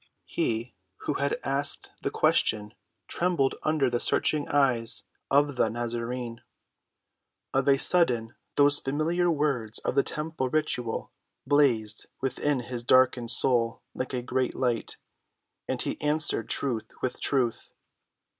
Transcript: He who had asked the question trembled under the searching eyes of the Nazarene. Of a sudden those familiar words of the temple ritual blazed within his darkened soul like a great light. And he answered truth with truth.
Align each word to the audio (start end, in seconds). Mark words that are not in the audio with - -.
He 0.25 0.73
who 1.01 1.13
had 1.13 1.39
asked 1.43 1.91
the 2.01 2.09
question 2.09 2.73
trembled 3.07 3.53
under 3.61 3.87
the 3.87 3.99
searching 3.99 4.47
eyes 4.49 5.03
of 5.29 5.57
the 5.57 5.69
Nazarene. 5.69 6.41
Of 7.53 7.67
a 7.67 7.77
sudden 7.77 8.33
those 8.55 8.79
familiar 8.79 9.29
words 9.29 9.77
of 9.77 9.93
the 9.93 10.01
temple 10.01 10.49
ritual 10.49 11.11
blazed 11.45 12.07
within 12.19 12.61
his 12.61 12.81
darkened 12.81 13.29
soul 13.29 13.83
like 13.93 14.13
a 14.15 14.23
great 14.23 14.55
light. 14.55 14.97
And 15.67 15.79
he 15.79 16.01
answered 16.01 16.49
truth 16.49 16.89
with 17.03 17.21
truth. 17.21 17.71